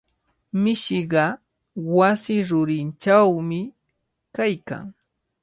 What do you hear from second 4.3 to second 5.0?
kaykan.